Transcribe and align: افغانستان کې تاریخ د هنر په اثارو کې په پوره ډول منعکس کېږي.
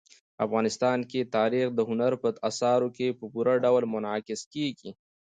افغانستان 0.45 0.99
کې 1.09 1.29
تاریخ 1.35 1.67
د 1.73 1.79
هنر 1.89 2.11
په 2.23 2.29
اثارو 2.49 2.87
کې 2.97 3.07
په 3.19 3.25
پوره 3.33 3.53
ډول 3.65 3.83
منعکس 3.93 4.41
کېږي. 4.53 4.91